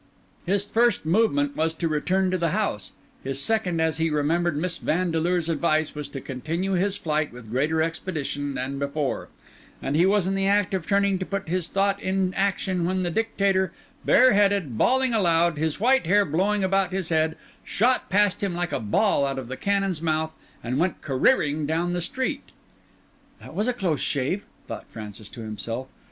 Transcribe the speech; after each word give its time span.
His 0.47 0.65
first 0.65 1.05
movement 1.05 1.55
was 1.55 1.75
to 1.75 1.87
return 1.87 2.31
to 2.31 2.37
the 2.39 2.49
house; 2.49 2.93
his 3.23 3.39
second, 3.39 3.79
as 3.79 3.97
he 3.97 4.09
remembered 4.09 4.57
Miss 4.57 4.79
Vandeleur's 4.79 5.47
advice, 5.47 5.91
to 5.91 6.19
continue 6.19 6.71
his 6.71 6.97
flight 6.97 7.31
with 7.31 7.51
greater 7.51 7.83
expedition 7.83 8.55
than 8.55 8.79
before; 8.79 9.29
and 9.79 9.95
he 9.95 10.07
was 10.07 10.25
in 10.25 10.33
the 10.33 10.47
act 10.47 10.73
of 10.73 10.87
turning 10.87 11.19
to 11.19 11.25
put 11.27 11.47
his 11.47 11.67
thought 11.67 12.01
in 12.01 12.33
action, 12.33 12.83
when 12.85 13.03
the 13.03 13.11
Dictator, 13.11 13.73
bareheaded, 14.03 14.75
bawling 14.75 15.13
aloud, 15.13 15.59
his 15.59 15.79
white 15.79 16.07
hair 16.07 16.25
blowing 16.25 16.63
about 16.63 16.91
his 16.91 17.09
head, 17.09 17.37
shot 17.63 18.09
past 18.09 18.41
him 18.41 18.55
like 18.55 18.71
a 18.71 18.79
ball 18.79 19.23
out 19.23 19.37
of 19.37 19.49
the 19.49 19.55
cannon's 19.55 20.01
mouth, 20.01 20.35
and 20.63 20.79
went 20.79 21.03
careering 21.03 21.67
down 21.67 21.93
the 21.93 22.01
street. 22.01 22.45
"That 23.39 23.53
was 23.53 23.67
a 23.67 23.71
close 23.73 24.01
shave," 24.01 24.47
thought 24.67 24.89
Francis 24.89 25.29
to 25.29 25.41
himself. 25.41 25.87